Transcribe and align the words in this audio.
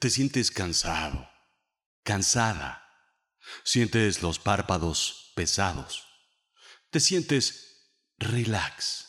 Te 0.00 0.10
sientes 0.10 0.50
cansado, 0.50 1.30
cansada. 2.02 2.80
Sientes 3.62 4.22
los 4.22 4.38
párpados 4.38 5.32
pesados. 5.36 6.04
Te 6.90 6.98
sientes 6.98 7.92
relax, 8.18 9.06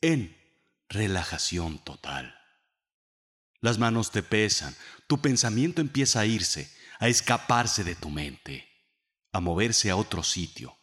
en 0.00 0.36
relajación 0.88 1.78
total. 1.84 2.34
Las 3.60 3.78
manos 3.78 4.10
te 4.10 4.22
pesan, 4.22 4.74
tu 5.06 5.20
pensamiento 5.20 5.80
empieza 5.80 6.20
a 6.20 6.26
irse, 6.26 6.74
a 6.98 7.08
escaparse 7.08 7.84
de 7.84 7.94
tu 7.94 8.10
mente, 8.10 8.68
a 9.32 9.40
moverse 9.40 9.90
a 9.90 9.96
otro 9.96 10.22
sitio. 10.22 10.76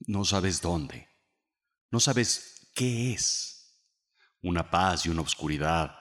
No 0.00 0.24
sabes 0.24 0.60
dónde, 0.60 1.08
no 1.90 2.00
sabes 2.00 2.70
qué 2.74 3.12
es. 3.12 3.54
Una 4.42 4.70
paz 4.70 5.06
y 5.06 5.08
una 5.08 5.22
oscuridad 5.22 5.96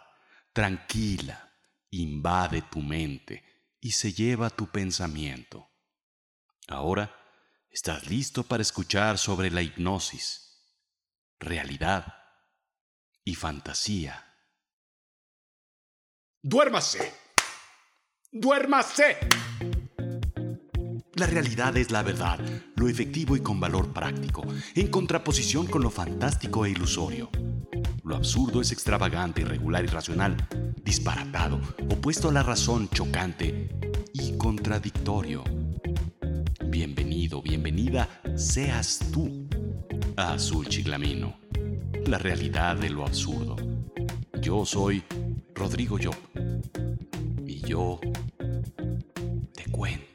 tranquila 0.53 1.46
invade 1.91 2.61
tu 2.63 2.81
mente 2.81 3.43
y 3.79 3.91
se 3.91 4.13
lleva 4.13 4.49
tu 4.49 4.67
pensamiento. 4.67 5.69
Ahora 6.67 7.15
estás 7.69 8.09
listo 8.09 8.43
para 8.43 8.61
escuchar 8.61 9.17
sobre 9.17 9.49
la 9.49 9.61
hipnosis, 9.61 10.63
realidad 11.39 12.13
y 13.23 13.35
fantasía. 13.35 14.23
Duérmase. 16.41 17.13
Duérmase. 18.31 19.17
La 21.17 21.25
realidad 21.25 21.75
es 21.77 21.89
la 21.89 22.03
verdad, 22.03 22.39
lo 22.75 22.87
efectivo 22.87 23.35
y 23.35 23.39
con 23.39 23.59
valor 23.59 23.91
práctico, 23.91 24.45
en 24.75 24.87
contraposición 24.87 25.65
con 25.65 25.81
lo 25.81 25.89
fantástico 25.89 26.63
e 26.63 26.69
ilusorio. 26.69 27.31
Lo 28.03 28.15
absurdo 28.15 28.61
es 28.61 28.71
extravagante, 28.71 29.41
irregular, 29.41 29.83
irracional, 29.83 30.37
disparatado, 30.83 31.59
opuesto 31.89 32.29
a 32.29 32.33
la 32.33 32.43
razón, 32.43 32.87
chocante 32.89 33.67
y 34.13 34.37
contradictorio. 34.37 35.43
Bienvenido, 36.67 37.41
bienvenida 37.41 38.07
seas 38.35 38.99
tú 39.11 39.49
a 40.17 40.33
Azul 40.33 40.67
Chiglamino, 40.67 41.39
la 42.05 42.19
realidad 42.19 42.75
de 42.75 42.91
lo 42.91 43.03
absurdo. 43.03 43.55
Yo 44.39 44.67
soy 44.67 45.03
Rodrigo 45.55 45.97
Job 45.99 46.15
y 47.47 47.59
yo 47.61 47.99
te 49.55 49.71
cuento. 49.71 50.06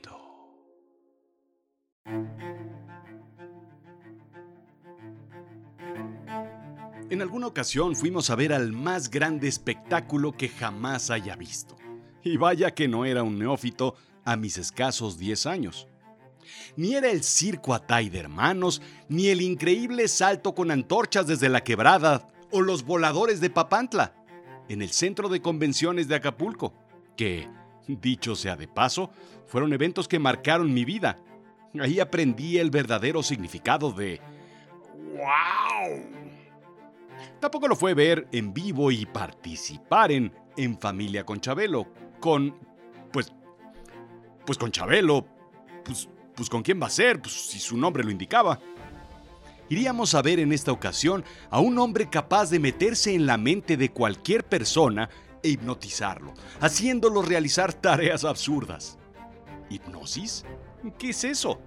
En 7.13 7.21
alguna 7.21 7.47
ocasión 7.47 7.95
fuimos 7.95 8.31
a 8.31 8.37
ver 8.37 8.55
al 8.55 8.73
más 8.73 9.11
grande 9.11 9.47
espectáculo 9.47 10.33
que 10.33 10.49
jamás 10.49 11.11
haya 11.11 11.37
visto. 11.37 11.77
Y 12.23 12.39
vaya 12.39 12.73
que 12.73 12.89
no 12.89 13.05
era 13.05 13.23
un 13.23 13.39
neófito 13.39 13.97
a 14.25 14.35
mis 14.35 14.57
escasos 14.57 15.19
10 15.19 15.45
años. 15.45 15.87
Ni 16.75 16.95
era 16.95 17.11
el 17.11 17.23
circo 17.23 17.75
Atay 17.75 18.09
de 18.09 18.21
hermanos, 18.21 18.81
ni 19.11 19.29
el 19.29 19.43
increíble 19.43 20.09
salto 20.09 20.55
con 20.55 20.71
antorchas 20.71 21.27
desde 21.27 21.51
la 21.51 21.63
quebrada, 21.63 22.29
o 22.51 22.63
los 22.63 22.83
voladores 22.83 23.43
de 23.43 23.51
Papantla, 23.51 24.15
en 24.71 24.81
el 24.81 24.89
centro 24.89 25.29
de 25.29 25.43
convenciones 25.43 26.09
de 26.09 26.15
Acapulco, 26.15 26.73
que, 27.15 27.47
dicho 27.89 28.35
sea 28.35 28.57
de 28.57 28.69
paso, 28.69 29.11
fueron 29.47 29.75
eventos 29.75 30.09
que 30.09 30.19
marcaron 30.19 30.73
mi 30.73 30.87
vida. 30.87 31.19
Ahí 31.79 32.01
aprendí 32.01 32.57
el 32.57 32.71
verdadero 32.71 33.23
significado 33.23 33.93
de 33.93 34.19
¡Wow! 35.13 36.22
Tampoco 37.43 37.67
lo 37.67 37.75
fue 37.75 37.93
ver 37.95 38.29
en 38.31 38.55
vivo 38.55 38.93
y 38.93 39.05
participar 39.05 40.13
en 40.13 40.33
En 40.57 40.79
Familia 40.79 41.27
con 41.27 41.41
Chabelo. 41.41 41.89
Con. 42.21 42.57
Pues. 43.13 43.33
Pues 44.47 44.57
con 44.57 44.71
Chabelo. 44.71 45.27
Pues. 45.85 46.09
Pues 46.37 46.49
con 46.49 46.63
quién 46.63 46.81
va 46.81 46.87
a 46.87 46.91
ser, 46.91 47.21
pues 47.21 47.35
si 47.35 47.59
su 47.59 47.77
nombre 47.77 48.05
lo 48.05 48.13
indicaba. 48.13 48.61
Iríamos 49.69 50.15
a 50.15 50.23
ver 50.23 50.39
en 50.39 50.53
esta 50.53 50.71
ocasión 50.71 51.25
a 51.51 51.59
un 51.59 51.79
hombre 51.81 52.09
capaz 52.09 52.49
de 52.49 52.61
meterse 52.61 53.13
en 53.13 53.27
la 53.27 53.37
mente 53.37 53.77
de 53.77 53.91
cualquier 53.91 54.45
persona 54.45 55.11
e 55.43 55.49
hipnotizarlo, 55.51 56.33
haciéndolo 56.61 57.23
realizar 57.23 57.75
tareas 57.75 58.25
absurdas. 58.25 58.99
¿Hipnosis? 59.69 60.45
¿Qué 60.97 61.11
es 61.11 61.25
eso? 61.25 61.61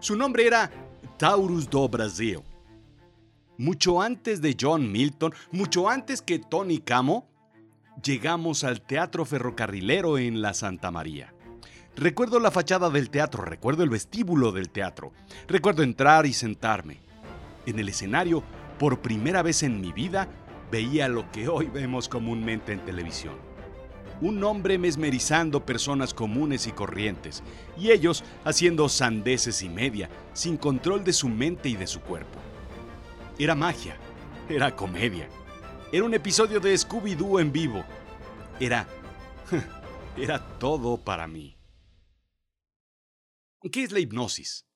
Su 0.00 0.16
nombre 0.16 0.46
era 0.46 0.70
Taurus 1.16 1.68
do 1.68 1.88
Brasil 1.88 2.42
mucho 3.58 4.02
antes 4.02 4.40
de 4.40 4.56
John 4.60 4.90
Milton, 4.90 5.34
mucho 5.52 5.88
antes 5.88 6.22
que 6.22 6.38
Tony 6.38 6.78
Camo, 6.78 7.28
llegamos 8.02 8.64
al 8.64 8.82
Teatro 8.82 9.24
Ferrocarrilero 9.24 10.18
en 10.18 10.42
la 10.42 10.54
Santa 10.54 10.90
María. 10.90 11.32
Recuerdo 11.96 12.40
la 12.40 12.50
fachada 12.50 12.90
del 12.90 13.08
teatro, 13.08 13.42
recuerdo 13.42 13.82
el 13.82 13.88
vestíbulo 13.88 14.52
del 14.52 14.68
teatro, 14.68 15.12
recuerdo 15.48 15.82
entrar 15.82 16.26
y 16.26 16.34
sentarme. 16.34 16.98
En 17.64 17.78
el 17.78 17.88
escenario, 17.88 18.42
por 18.78 19.00
primera 19.00 19.42
vez 19.42 19.62
en 19.62 19.80
mi 19.80 19.92
vida, 19.92 20.28
veía 20.70 21.08
lo 21.08 21.30
que 21.32 21.48
hoy 21.48 21.66
vemos 21.66 22.08
comúnmente 22.08 22.72
en 22.72 22.84
televisión. 22.84 23.34
Un 24.20 24.44
hombre 24.44 24.78
mesmerizando 24.78 25.64
personas 25.64 26.12
comunes 26.12 26.66
y 26.66 26.72
corrientes, 26.72 27.42
y 27.78 27.90
ellos 27.90 28.24
haciendo 28.44 28.88
sandeces 28.90 29.62
y 29.62 29.70
media, 29.70 30.10
sin 30.34 30.58
control 30.58 31.02
de 31.02 31.14
su 31.14 31.28
mente 31.28 31.70
y 31.70 31.76
de 31.76 31.86
su 31.86 32.00
cuerpo. 32.00 32.38
Era 33.38 33.54
magia, 33.54 33.98
era 34.48 34.74
comedia, 34.74 35.28
era 35.92 36.04
un 36.04 36.14
episodio 36.14 36.58
de 36.58 36.74
Scooby-Doo 36.74 37.38
en 37.38 37.52
vivo, 37.52 37.84
era... 38.58 38.88
era 40.16 40.38
todo 40.58 40.96
para 41.04 41.26
mí. 41.26 41.58
¿Qué 43.70 43.82
es 43.82 43.92
la 43.92 44.00
hipnosis? 44.00 44.66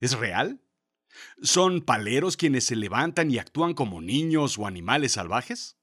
¿Es 0.00 0.12
real? 0.12 0.60
¿Son 1.40 1.80
paleros 1.80 2.36
quienes 2.36 2.64
se 2.64 2.76
levantan 2.76 3.30
y 3.30 3.38
actúan 3.38 3.72
como 3.72 4.02
niños 4.02 4.58
o 4.58 4.66
animales 4.66 5.12
salvajes? 5.12 5.78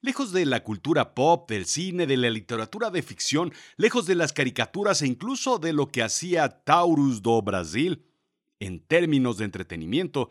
Lejos 0.00 0.32
de 0.32 0.46
la 0.46 0.64
cultura 0.64 1.14
pop, 1.14 1.50
del 1.50 1.66
cine, 1.66 2.06
de 2.06 2.16
la 2.16 2.30
literatura 2.30 2.90
de 2.90 3.02
ficción, 3.02 3.52
lejos 3.76 4.06
de 4.06 4.14
las 4.14 4.32
caricaturas 4.32 5.02
e 5.02 5.06
incluso 5.06 5.58
de 5.58 5.74
lo 5.74 5.88
que 5.88 6.02
hacía 6.02 6.64
Taurus 6.64 7.20
do 7.20 7.42
Brasil, 7.42 8.06
en 8.58 8.80
términos 8.80 9.36
de 9.36 9.44
entretenimiento, 9.44 10.30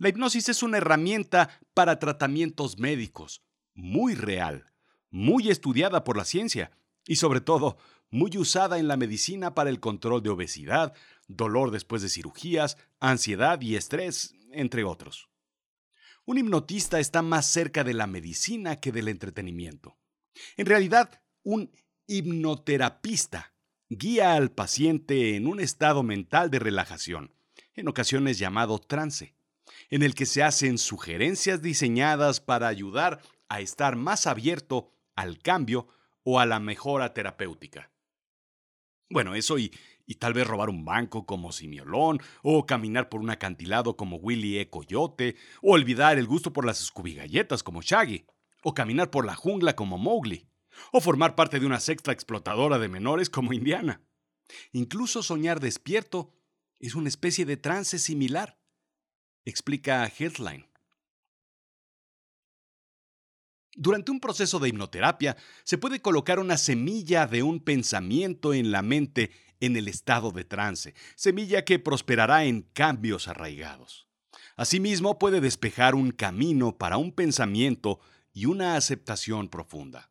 la 0.00 0.08
hipnosis 0.08 0.48
es 0.48 0.62
una 0.62 0.78
herramienta 0.78 1.60
para 1.74 1.98
tratamientos 1.98 2.78
médicos, 2.78 3.42
muy 3.74 4.14
real, 4.14 4.72
muy 5.10 5.50
estudiada 5.50 6.04
por 6.04 6.16
la 6.16 6.24
ciencia 6.24 6.70
y 7.06 7.16
sobre 7.16 7.42
todo 7.42 7.76
muy 8.08 8.38
usada 8.38 8.78
en 8.78 8.88
la 8.88 8.96
medicina 8.96 9.54
para 9.54 9.68
el 9.68 9.78
control 9.78 10.22
de 10.22 10.30
obesidad, 10.30 10.94
dolor 11.28 11.70
después 11.70 12.00
de 12.00 12.08
cirugías, 12.08 12.78
ansiedad 12.98 13.60
y 13.60 13.76
estrés, 13.76 14.32
entre 14.52 14.84
otros. 14.84 15.28
Un 16.24 16.38
hipnotista 16.38 16.98
está 16.98 17.20
más 17.20 17.44
cerca 17.44 17.84
de 17.84 17.92
la 17.92 18.06
medicina 18.06 18.80
que 18.80 18.92
del 18.92 19.08
entretenimiento. 19.08 19.98
En 20.56 20.64
realidad, 20.64 21.20
un 21.42 21.70
hipnoterapista 22.06 23.52
guía 23.90 24.32
al 24.32 24.50
paciente 24.50 25.36
en 25.36 25.46
un 25.46 25.60
estado 25.60 26.02
mental 26.02 26.50
de 26.50 26.58
relajación, 26.58 27.34
en 27.74 27.86
ocasiones 27.86 28.38
llamado 28.38 28.78
trance 28.78 29.34
en 29.90 30.02
el 30.02 30.14
que 30.14 30.26
se 30.26 30.42
hacen 30.42 30.78
sugerencias 30.78 31.62
diseñadas 31.62 32.40
para 32.40 32.68
ayudar 32.68 33.20
a 33.48 33.60
estar 33.60 33.96
más 33.96 34.26
abierto 34.26 34.92
al 35.16 35.38
cambio 35.40 35.88
o 36.22 36.38
a 36.38 36.46
la 36.46 36.60
mejora 36.60 37.12
terapéutica. 37.12 37.90
Bueno, 39.10 39.34
eso 39.34 39.58
y, 39.58 39.72
tal 40.18 40.34
vez 40.34 40.46
robar 40.46 40.70
un 40.70 40.84
banco 40.84 41.26
como 41.26 41.50
Simiolón, 41.50 42.20
o 42.42 42.66
caminar 42.66 43.08
por 43.08 43.20
un 43.20 43.30
acantilado 43.30 43.96
como 43.96 44.16
Willy 44.16 44.58
E. 44.58 44.70
Coyote, 44.70 45.36
o 45.62 45.72
olvidar 45.72 46.18
el 46.18 46.26
gusto 46.26 46.52
por 46.52 46.64
las 46.64 46.78
Scooby 46.78 47.14
galletas 47.14 47.64
como 47.64 47.82
Shaggy, 47.82 48.26
o 48.62 48.74
caminar 48.74 49.10
por 49.10 49.26
la 49.26 49.34
jungla 49.34 49.74
como 49.74 49.98
Mowgli, 49.98 50.48
o 50.92 51.00
formar 51.00 51.34
parte 51.34 51.58
de 51.58 51.66
una 51.66 51.80
sexta 51.80 52.12
explotadora 52.12 52.78
de 52.78 52.88
menores 52.88 53.30
como 53.30 53.52
Indiana. 53.52 54.02
Incluso 54.72 55.22
soñar 55.22 55.58
despierto 55.58 56.32
es 56.78 56.94
una 56.94 57.08
especie 57.08 57.44
de 57.44 57.56
trance 57.56 57.98
similar 57.98 58.59
explica 59.44 60.06
Headline. 60.06 60.66
Durante 63.74 64.10
un 64.10 64.20
proceso 64.20 64.58
de 64.58 64.68
hipnoterapia 64.68 65.36
se 65.64 65.78
puede 65.78 66.02
colocar 66.02 66.38
una 66.38 66.58
semilla 66.58 67.26
de 67.26 67.42
un 67.42 67.60
pensamiento 67.60 68.52
en 68.52 68.72
la 68.72 68.82
mente 68.82 69.30
en 69.60 69.76
el 69.76 69.88
estado 69.88 70.32
de 70.32 70.44
trance, 70.44 70.94
semilla 71.14 71.64
que 71.64 71.78
prosperará 71.78 72.44
en 72.44 72.62
cambios 72.62 73.28
arraigados. 73.28 74.08
Asimismo 74.56 75.18
puede 75.18 75.40
despejar 75.40 75.94
un 75.94 76.10
camino 76.10 76.76
para 76.76 76.96
un 76.96 77.12
pensamiento 77.12 78.00
y 78.32 78.46
una 78.46 78.76
aceptación 78.76 79.48
profunda. 79.48 80.10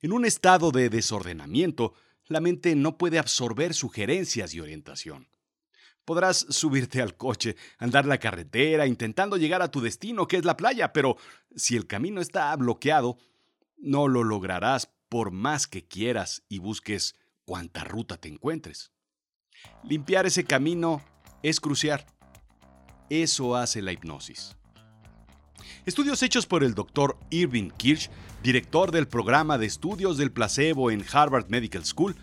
En 0.00 0.12
un 0.12 0.24
estado 0.24 0.70
de 0.70 0.90
desordenamiento, 0.90 1.94
la 2.26 2.40
mente 2.40 2.74
no 2.76 2.98
puede 2.98 3.18
absorber 3.18 3.74
sugerencias 3.74 4.52
y 4.54 4.60
orientación. 4.60 5.28
Podrás 6.06 6.46
subirte 6.48 7.02
al 7.02 7.16
coche, 7.16 7.56
andar 7.78 8.06
la 8.06 8.18
carretera, 8.18 8.86
intentando 8.86 9.36
llegar 9.36 9.60
a 9.60 9.70
tu 9.72 9.80
destino, 9.80 10.28
que 10.28 10.36
es 10.36 10.44
la 10.44 10.56
playa, 10.56 10.92
pero 10.92 11.16
si 11.56 11.76
el 11.76 11.88
camino 11.88 12.20
está 12.20 12.54
bloqueado, 12.54 13.18
no 13.76 14.06
lo 14.06 14.22
lograrás 14.22 14.88
por 15.08 15.32
más 15.32 15.66
que 15.66 15.84
quieras 15.84 16.44
y 16.48 16.60
busques 16.60 17.16
cuánta 17.44 17.82
ruta 17.82 18.16
te 18.16 18.28
encuentres. 18.28 18.92
Limpiar 19.82 20.26
ese 20.26 20.44
camino 20.44 21.02
es 21.42 21.60
crucial. 21.60 22.06
Eso 23.10 23.56
hace 23.56 23.82
la 23.82 23.90
hipnosis. 23.90 24.56
Estudios 25.86 26.22
hechos 26.22 26.46
por 26.46 26.62
el 26.62 26.74
Dr. 26.74 27.16
Irving 27.30 27.70
Kirsch, 27.70 28.10
director 28.44 28.92
del 28.92 29.08
programa 29.08 29.58
de 29.58 29.66
estudios 29.66 30.18
del 30.18 30.30
placebo 30.30 30.92
en 30.92 31.04
Harvard 31.12 31.48
Medical 31.48 31.84
School, 31.84 32.14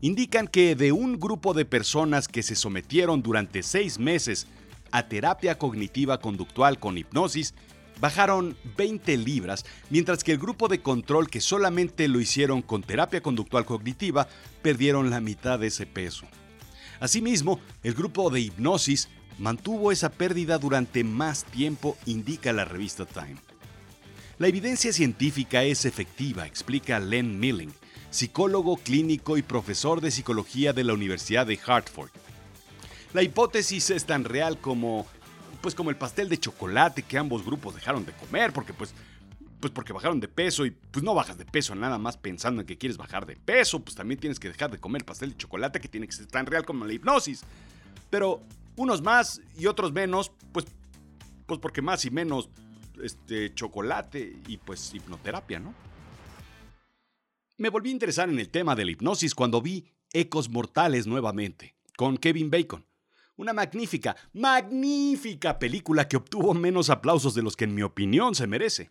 indican 0.00 0.48
que 0.48 0.74
de 0.74 0.92
un 0.92 1.18
grupo 1.18 1.54
de 1.54 1.64
personas 1.64 2.28
que 2.28 2.42
se 2.42 2.56
sometieron 2.56 3.22
durante 3.22 3.62
seis 3.62 3.98
meses 3.98 4.46
a 4.90 5.08
terapia 5.08 5.58
cognitiva 5.58 6.20
conductual 6.20 6.78
con 6.78 6.98
hipnosis, 6.98 7.54
bajaron 8.00 8.56
20 8.76 9.16
libras, 9.18 9.64
mientras 9.90 10.24
que 10.24 10.32
el 10.32 10.38
grupo 10.38 10.68
de 10.68 10.80
control 10.80 11.28
que 11.28 11.40
solamente 11.40 12.08
lo 12.08 12.20
hicieron 12.20 12.62
con 12.62 12.82
terapia 12.82 13.22
conductual 13.22 13.66
cognitiva 13.66 14.26
perdieron 14.62 15.10
la 15.10 15.20
mitad 15.20 15.58
de 15.58 15.66
ese 15.68 15.86
peso. 15.86 16.26
Asimismo, 16.98 17.60
el 17.82 17.94
grupo 17.94 18.30
de 18.30 18.40
hipnosis 18.40 19.08
mantuvo 19.38 19.92
esa 19.92 20.10
pérdida 20.10 20.58
durante 20.58 21.04
más 21.04 21.44
tiempo, 21.44 21.96
indica 22.06 22.52
la 22.52 22.64
revista 22.64 23.06
Time. 23.06 23.36
La 24.38 24.48
evidencia 24.48 24.92
científica 24.92 25.62
es 25.64 25.84
efectiva, 25.84 26.46
explica 26.46 26.98
Len 26.98 27.38
Milling, 27.38 27.72
psicólogo 28.10 28.76
clínico 28.76 29.36
y 29.36 29.42
profesor 29.42 30.00
de 30.00 30.10
psicología 30.10 30.72
de 30.72 30.84
la 30.84 30.94
Universidad 30.94 31.46
de 31.46 31.58
Hartford. 31.64 32.10
La 33.12 33.22
hipótesis 33.22 33.90
es 33.90 34.04
tan 34.04 34.24
real 34.24 34.58
como 34.58 35.06
pues 35.60 35.74
como 35.74 35.90
el 35.90 35.96
pastel 35.96 36.28
de 36.28 36.38
chocolate 36.38 37.02
que 37.02 37.18
ambos 37.18 37.44
grupos 37.44 37.74
dejaron 37.74 38.06
de 38.06 38.12
comer 38.12 38.52
porque 38.52 38.72
pues 38.72 38.94
pues 39.60 39.72
porque 39.72 39.92
bajaron 39.92 40.20
de 40.20 40.28
peso 40.28 40.64
y 40.64 40.70
pues 40.70 41.04
no 41.04 41.14
bajas 41.14 41.36
de 41.36 41.44
peso 41.44 41.74
nada 41.74 41.98
más 41.98 42.16
pensando 42.16 42.62
en 42.62 42.66
que 42.66 42.78
quieres 42.78 42.96
bajar 42.96 43.26
de 43.26 43.36
peso, 43.36 43.80
pues 43.80 43.94
también 43.94 44.18
tienes 44.18 44.40
que 44.40 44.48
dejar 44.48 44.70
de 44.70 44.78
comer 44.78 45.02
el 45.02 45.06
pastel 45.06 45.30
de 45.30 45.36
chocolate 45.36 45.80
que 45.80 45.88
tiene 45.88 46.06
que 46.06 46.12
ser 46.14 46.26
tan 46.26 46.46
real 46.46 46.64
como 46.64 46.86
la 46.86 46.94
hipnosis. 46.94 47.42
Pero 48.08 48.40
unos 48.76 49.02
más 49.02 49.42
y 49.58 49.66
otros 49.66 49.92
menos, 49.92 50.32
pues 50.52 50.66
pues 51.46 51.60
porque 51.60 51.82
más 51.82 52.04
y 52.04 52.10
menos 52.10 52.48
este 53.02 53.52
chocolate 53.52 54.36
y 54.46 54.56
pues 54.56 54.94
hipnoterapia, 54.94 55.58
¿no? 55.58 55.74
Me 57.60 57.68
volví 57.68 57.90
a 57.90 57.92
interesar 57.92 58.30
en 58.30 58.38
el 58.38 58.48
tema 58.48 58.74
de 58.74 58.86
la 58.86 58.92
hipnosis 58.92 59.34
cuando 59.34 59.60
vi 59.60 59.84
Ecos 60.14 60.48
Mortales 60.48 61.06
nuevamente, 61.06 61.74
con 61.94 62.16
Kevin 62.16 62.50
Bacon. 62.50 62.86
Una 63.36 63.52
magnífica, 63.52 64.16
magnífica 64.32 65.58
película 65.58 66.08
que 66.08 66.16
obtuvo 66.16 66.54
menos 66.54 66.88
aplausos 66.88 67.34
de 67.34 67.42
los 67.42 67.56
que 67.56 67.64
en 67.64 67.74
mi 67.74 67.82
opinión 67.82 68.34
se 68.34 68.46
merece. 68.46 68.88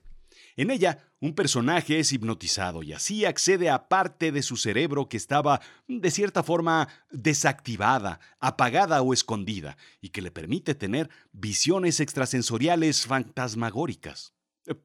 En 0.55 0.69
ella, 0.69 1.11
un 1.19 1.33
personaje 1.33 1.97
es 1.97 2.13
hipnotizado 2.13 2.83
y 2.83 2.93
así 2.93 3.25
accede 3.25 3.71
a 3.71 3.89
parte 3.89 4.31
de 4.31 4.43
su 4.43 4.55
cerebro 4.55 5.09
que 5.09 5.17
estaba, 5.17 5.61
de 5.87 6.11
cierta 6.11 6.43
forma, 6.43 6.89
desactivada, 7.09 8.19
apagada 8.39 9.01
o 9.01 9.13
escondida, 9.13 9.77
y 9.99 10.09
que 10.09 10.21
le 10.21 10.29
permite 10.29 10.75
tener 10.75 11.09
visiones 11.31 11.99
extrasensoriales 11.99 13.07
fantasmagóricas. 13.07 14.35
Eh, 14.67 14.75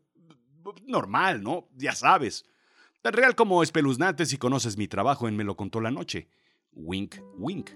normal, 0.86 1.42
¿no? 1.42 1.68
Ya 1.76 1.94
sabes. 1.94 2.46
Tan 3.04 3.12
real 3.12 3.34
como 3.34 3.62
espeluznante 3.62 4.24
si 4.24 4.38
conoces 4.38 4.78
mi 4.78 4.88
trabajo 4.88 5.28
en 5.28 5.36
Me 5.36 5.44
lo 5.44 5.58
contó 5.58 5.82
la 5.82 5.90
noche. 5.90 6.26
Wink, 6.72 7.16
wink. 7.36 7.68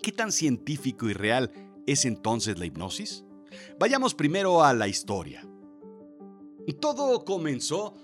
¿Qué 0.00 0.12
tan 0.12 0.30
científico 0.30 1.10
y 1.10 1.14
real 1.14 1.50
es 1.84 2.04
entonces 2.04 2.60
la 2.60 2.66
hipnosis? 2.66 3.24
Vayamos 3.76 4.14
primero 4.14 4.62
a 4.62 4.72
la 4.72 4.86
historia. 4.86 5.44
Todo 6.80 7.24
comenzó 7.24 7.96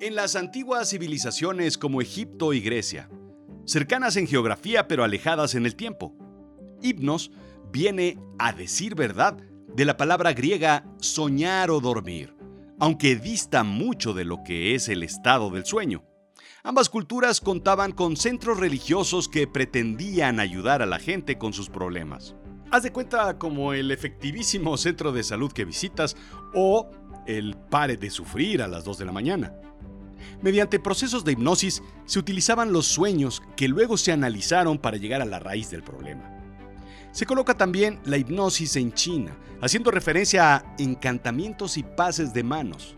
en 0.00 0.16
las 0.16 0.34
antiguas 0.34 0.90
civilizaciones 0.90 1.78
como 1.78 2.02
Egipto 2.02 2.52
y 2.52 2.60
Grecia, 2.60 3.08
cercanas 3.66 4.16
en 4.16 4.26
geografía 4.26 4.88
pero 4.88 5.04
alejadas 5.04 5.54
en 5.54 5.64
el 5.64 5.76
tiempo. 5.76 6.12
Hipnos 6.82 7.30
viene, 7.70 8.18
a 8.40 8.52
decir 8.52 8.96
verdad, 8.96 9.36
de 9.76 9.84
la 9.84 9.96
palabra 9.96 10.32
griega 10.32 10.84
soñar 10.98 11.70
o 11.70 11.78
dormir 11.78 12.35
aunque 12.78 13.16
dista 13.16 13.64
mucho 13.64 14.12
de 14.12 14.24
lo 14.24 14.42
que 14.42 14.74
es 14.74 14.88
el 14.88 15.02
estado 15.02 15.50
del 15.50 15.64
sueño. 15.64 16.04
Ambas 16.62 16.88
culturas 16.88 17.40
contaban 17.40 17.92
con 17.92 18.16
centros 18.16 18.58
religiosos 18.58 19.28
que 19.28 19.46
pretendían 19.46 20.40
ayudar 20.40 20.82
a 20.82 20.86
la 20.86 20.98
gente 20.98 21.38
con 21.38 21.52
sus 21.52 21.70
problemas. 21.70 22.34
Haz 22.70 22.82
de 22.82 22.92
cuenta 22.92 23.38
como 23.38 23.72
el 23.72 23.92
efectivísimo 23.92 24.76
centro 24.76 25.12
de 25.12 25.22
salud 25.22 25.52
que 25.52 25.64
visitas 25.64 26.16
o 26.54 26.90
el 27.26 27.56
pare 27.56 27.96
de 27.96 28.10
sufrir 28.10 28.62
a 28.62 28.68
las 28.68 28.84
2 28.84 28.98
de 28.98 29.04
la 29.04 29.12
mañana. 29.12 29.54
Mediante 30.42 30.80
procesos 30.80 31.24
de 31.24 31.32
hipnosis 31.32 31.82
se 32.04 32.18
utilizaban 32.18 32.72
los 32.72 32.86
sueños 32.86 33.42
que 33.56 33.68
luego 33.68 33.96
se 33.96 34.12
analizaron 34.12 34.78
para 34.78 34.96
llegar 34.96 35.22
a 35.22 35.26
la 35.26 35.38
raíz 35.38 35.70
del 35.70 35.82
problema. 35.82 36.35
Se 37.16 37.24
coloca 37.24 37.54
también 37.54 37.98
la 38.04 38.18
hipnosis 38.18 38.76
en 38.76 38.92
China, 38.92 39.34
haciendo 39.62 39.90
referencia 39.90 40.54
a 40.54 40.74
encantamientos 40.76 41.78
y 41.78 41.82
pases 41.82 42.34
de 42.34 42.42
manos. 42.42 42.94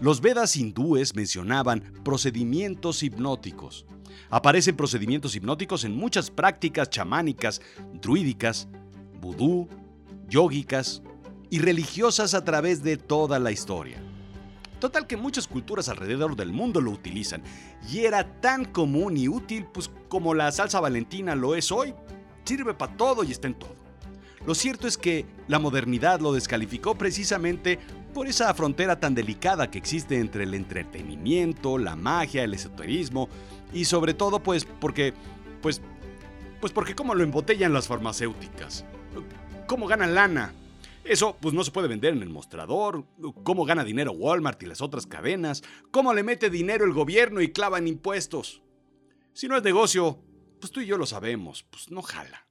Los 0.00 0.22
Vedas 0.22 0.56
hindúes 0.56 1.14
mencionaban 1.14 1.92
procedimientos 2.02 3.02
hipnóticos. 3.02 3.84
Aparecen 4.30 4.76
procedimientos 4.76 5.36
hipnóticos 5.36 5.84
en 5.84 5.94
muchas 5.94 6.30
prácticas 6.30 6.88
chamánicas, 6.88 7.60
druídicas, 8.00 8.66
vudú, 9.20 9.68
yógicas 10.26 11.02
y 11.50 11.58
religiosas 11.58 12.32
a 12.32 12.44
través 12.44 12.82
de 12.82 12.96
toda 12.96 13.38
la 13.38 13.52
historia. 13.52 14.02
Total 14.80 15.06
que 15.06 15.18
muchas 15.18 15.48
culturas 15.48 15.90
alrededor 15.90 16.34
del 16.34 16.54
mundo 16.54 16.80
lo 16.80 16.92
utilizan 16.92 17.42
y 17.92 18.06
era 18.06 18.40
tan 18.40 18.64
común 18.64 19.18
y 19.18 19.28
útil 19.28 19.66
pues, 19.66 19.90
como 20.08 20.32
la 20.32 20.50
salsa 20.50 20.80
valentina 20.80 21.34
lo 21.34 21.54
es 21.54 21.70
hoy 21.70 21.92
sirve 22.44 22.74
para 22.74 22.96
todo 22.96 23.24
y 23.24 23.32
está 23.32 23.46
en 23.46 23.54
todo. 23.54 23.76
Lo 24.46 24.54
cierto 24.54 24.86
es 24.86 24.98
que 24.98 25.24
la 25.48 25.58
modernidad 25.58 26.20
lo 26.20 26.32
descalificó 26.32 26.94
precisamente 26.94 27.78
por 28.12 28.26
esa 28.26 28.52
frontera 28.54 29.00
tan 29.00 29.14
delicada 29.14 29.70
que 29.70 29.78
existe 29.78 30.18
entre 30.18 30.44
el 30.44 30.54
entretenimiento, 30.54 31.78
la 31.78 31.96
magia, 31.96 32.44
el 32.44 32.54
esoterismo 32.54 33.28
y 33.72 33.86
sobre 33.86 34.14
todo 34.14 34.40
pues 34.40 34.64
porque 34.64 35.14
pues 35.62 35.80
pues 36.60 36.72
porque 36.72 36.94
cómo 36.94 37.14
lo 37.14 37.24
embotellan 37.24 37.72
las 37.72 37.88
farmacéuticas. 37.88 38.84
¿Cómo 39.66 39.86
ganan 39.86 40.14
lana? 40.14 40.52
Eso 41.04 41.36
pues 41.40 41.54
no 41.54 41.64
se 41.64 41.70
puede 41.70 41.88
vender 41.88 42.14
en 42.14 42.22
el 42.22 42.30
mostrador. 42.30 43.04
¿Cómo 43.42 43.64
gana 43.64 43.82
dinero 43.82 44.12
Walmart 44.12 44.62
y 44.62 44.66
las 44.66 44.80
otras 44.80 45.06
cadenas? 45.06 45.62
¿Cómo 45.90 46.14
le 46.14 46.22
mete 46.22 46.50
dinero 46.50 46.84
el 46.84 46.92
gobierno 46.92 47.40
y 47.40 47.52
clavan 47.52 47.88
impuestos? 47.88 48.62
Si 49.32 49.48
no 49.48 49.56
es 49.56 49.62
negocio, 49.62 50.18
pues 50.60 50.70
tú 50.70 50.80
y 50.80 50.86
yo 50.86 50.96
lo 50.96 51.06
sabemos, 51.06 51.64
pues 51.70 51.90
no 51.90 52.00
jala. 52.02 52.43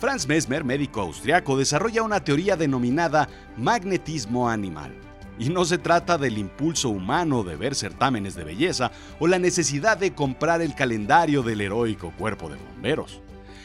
Franz 0.00 0.26
Mesmer, 0.26 0.64
médico 0.64 1.02
austriaco, 1.02 1.58
desarrolla 1.58 2.02
una 2.02 2.24
teoría 2.24 2.56
denominada 2.56 3.28
magnetismo 3.58 4.48
animal. 4.48 4.94
Y 5.38 5.50
no 5.50 5.66
se 5.66 5.76
trata 5.76 6.16
del 6.16 6.38
impulso 6.38 6.88
humano 6.88 7.44
de 7.44 7.54
ver 7.54 7.74
certámenes 7.74 8.34
de 8.34 8.44
belleza 8.44 8.92
o 9.18 9.26
la 9.26 9.38
necesidad 9.38 9.98
de 9.98 10.14
comprar 10.14 10.62
el 10.62 10.74
calendario 10.74 11.42
del 11.42 11.60
heroico 11.60 12.14
cuerpo 12.16 12.48
de 12.48 12.56
bomberos. 12.56 13.20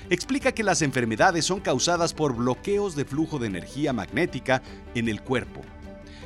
Explica 0.10 0.52
que 0.52 0.64
las 0.64 0.82
enfermedades 0.82 1.46
son 1.46 1.62
causadas 1.62 2.14
por 2.14 2.36
bloqueos 2.36 2.98
de 2.98 3.06
flujo 3.06 3.40
de 3.40 3.48
energía 3.48 3.94
magnética 3.94 4.62
en 4.94 5.08
el 5.08 5.22
cuerpo. 5.22 5.62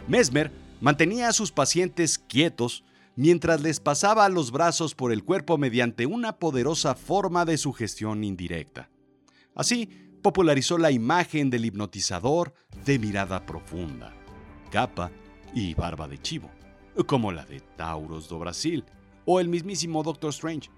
Mesmer 0.07 0.51
mantenía 0.81 1.27
a 1.27 1.33
sus 1.33 1.51
pacientes 1.51 2.17
quietos 2.17 2.83
mientras 3.15 3.61
les 3.61 3.79
pasaba 3.79 4.27
los 4.27 4.51
brazos 4.51 4.95
por 4.95 5.11
el 5.11 5.23
cuerpo 5.23 5.59
mediante 5.59 6.07
una 6.07 6.37
poderosa 6.37 6.95
forma 6.95 7.45
de 7.45 7.59
sugestión 7.59 8.23
indirecta. 8.23 8.89
Así, 9.59 9.89
popularizó 10.21 10.77
la 10.77 10.89
imagen 10.89 11.49
del 11.49 11.65
hipnotizador 11.65 12.53
de 12.85 12.97
mirada 12.97 13.45
profunda, 13.45 14.13
capa 14.71 15.11
y 15.53 15.73
barba 15.73 16.07
de 16.07 16.17
chivo, 16.17 16.49
como 17.05 17.33
la 17.33 17.43
de 17.43 17.59
Tauros 17.75 18.29
do 18.29 18.39
Brasil 18.39 18.85
o 19.25 19.41
el 19.41 19.49
mismísimo 19.49 20.01
Doctor 20.01 20.29
Strange. 20.29 20.69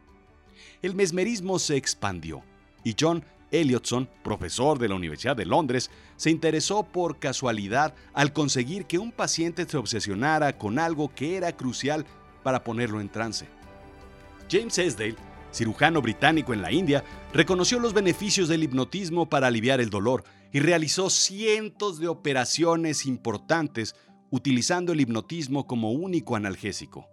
El 0.82 0.96
mesmerismo 0.96 1.60
se 1.60 1.78
expandió 1.78 2.42
y 2.84 2.96
John 3.00 3.24
Elliotson, 3.52 4.10
profesor 4.24 4.80
de 4.80 4.90
la 4.90 4.96
Universidad 4.96 5.36
de 5.36 5.46
Londres, 5.46 5.92
se 6.16 6.32
interesó 6.32 6.82
por 6.82 7.20
casualidad 7.20 7.94
al 8.14 8.34
conseguir 8.34 8.86
que 8.86 8.98
un 8.98 9.12
paciente 9.12 9.70
se 9.70 9.78
obsesionara 9.78 10.58
con 10.58 10.80
algo 10.80 11.14
que 11.14 11.38
era 11.38 11.56
crucial 11.56 12.04
para 12.42 12.64
ponerlo 12.64 13.00
en 13.00 13.10
trance. 13.10 13.46
James 14.50 14.80
Esdale, 14.80 15.18
cirujano 15.52 16.02
británico 16.02 16.54
en 16.54 16.62
la 16.62 16.72
India, 16.72 17.04
reconoció 17.34 17.80
los 17.80 17.94
beneficios 17.94 18.48
del 18.48 18.64
hipnotismo 18.64 19.30
para 19.30 19.48
aliviar 19.48 19.82
el 19.82 19.90
dolor 19.90 20.24
y 20.52 20.60
realizó 20.60 21.10
cientos 21.10 22.00
de 22.00 22.08
operaciones 22.08 23.06
importantes 23.06 23.96
utilizando 24.30 24.94
el 24.94 25.02
hipnotismo 25.02 25.68
como 25.68 25.92
único 25.92 26.36
analgésico. 26.36 27.08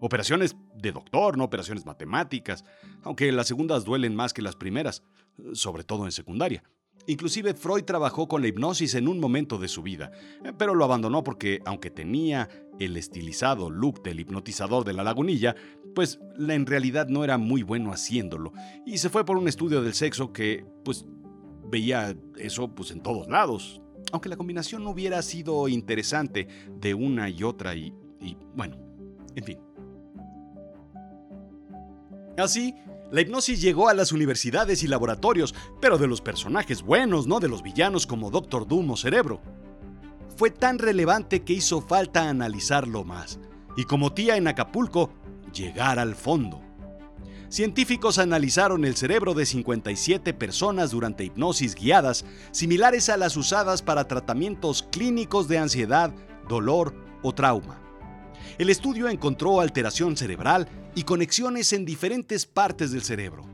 Operaciones 0.00 0.56
de 0.74 0.92
doctor, 0.92 1.36
no 1.36 1.44
operaciones 1.44 1.84
matemáticas, 1.84 2.64
aunque 3.02 3.30
las 3.32 3.48
segundas 3.48 3.84
duelen 3.84 4.14
más 4.14 4.32
que 4.32 4.42
las 4.42 4.56
primeras, 4.56 5.02
sobre 5.52 5.84
todo 5.84 6.04
en 6.04 6.12
secundaria. 6.12 6.62
Inclusive 7.08 7.54
Freud 7.54 7.84
trabajó 7.84 8.28
con 8.28 8.42
la 8.42 8.48
hipnosis 8.48 8.94
en 8.94 9.08
un 9.08 9.18
momento 9.18 9.56
de 9.56 9.66
su 9.66 9.82
vida, 9.82 10.12
eh, 10.44 10.52
pero 10.56 10.74
lo 10.74 10.84
abandonó 10.84 11.24
porque, 11.24 11.60
aunque 11.64 11.90
tenía 11.90 12.50
el 12.78 12.98
estilizado 12.98 13.70
look 13.70 14.02
del 14.02 14.20
hipnotizador 14.20 14.84
de 14.84 14.92
la 14.92 15.02
lagunilla, 15.02 15.56
pues 15.94 16.20
en 16.38 16.66
realidad 16.66 17.08
no 17.08 17.24
era 17.24 17.38
muy 17.38 17.62
bueno 17.62 17.92
haciéndolo, 17.92 18.52
y 18.84 18.98
se 18.98 19.08
fue 19.08 19.24
por 19.24 19.38
un 19.38 19.48
estudio 19.48 19.80
del 19.80 19.94
sexo 19.94 20.34
que, 20.34 20.66
pues, 20.84 21.06
veía 21.70 22.14
eso 22.36 22.74
pues 22.74 22.90
en 22.90 23.00
todos 23.00 23.26
lados, 23.28 23.80
aunque 24.12 24.28
la 24.28 24.36
combinación 24.36 24.84
no 24.84 24.90
hubiera 24.90 25.22
sido 25.22 25.66
interesante 25.68 26.46
de 26.78 26.92
una 26.92 27.30
y 27.30 27.42
otra 27.42 27.74
y, 27.74 27.94
y 28.20 28.36
bueno, 28.54 28.76
en 29.34 29.44
fin. 29.44 29.58
Así, 32.36 32.74
la 33.10 33.22
hipnosis 33.22 33.60
llegó 33.60 33.88
a 33.88 33.94
las 33.94 34.12
universidades 34.12 34.82
y 34.82 34.86
laboratorios, 34.86 35.54
pero 35.80 35.96
de 35.96 36.06
los 36.06 36.20
personajes 36.20 36.82
buenos, 36.82 37.26
no 37.26 37.40
de 37.40 37.48
los 37.48 37.62
villanos 37.62 38.06
como 38.06 38.30
Doctor 38.30 38.66
Doom 38.66 38.90
o 38.90 38.96
Cerebro. 38.96 39.40
Fue 40.36 40.50
tan 40.50 40.78
relevante 40.78 41.42
que 41.42 41.54
hizo 41.54 41.80
falta 41.80 42.28
analizarlo 42.28 43.04
más, 43.04 43.40
y 43.76 43.84
como 43.84 44.12
tía 44.12 44.36
en 44.36 44.46
Acapulco, 44.46 45.10
llegar 45.54 45.98
al 45.98 46.14
fondo. 46.14 46.60
Científicos 47.48 48.18
analizaron 48.18 48.84
el 48.84 48.94
cerebro 48.94 49.32
de 49.32 49.46
57 49.46 50.34
personas 50.34 50.90
durante 50.90 51.24
hipnosis 51.24 51.74
guiadas, 51.74 52.26
similares 52.50 53.08
a 53.08 53.16
las 53.16 53.38
usadas 53.38 53.80
para 53.80 54.06
tratamientos 54.06 54.86
clínicos 54.92 55.48
de 55.48 55.56
ansiedad, 55.56 56.12
dolor 56.46 56.94
o 57.22 57.32
trauma. 57.32 57.80
El 58.58 58.68
estudio 58.68 59.08
encontró 59.08 59.60
alteración 59.60 60.16
cerebral 60.16 60.68
y 60.98 61.04
conexiones 61.04 61.72
en 61.72 61.84
diferentes 61.84 62.44
partes 62.44 62.90
del 62.90 63.02
cerebro. 63.02 63.44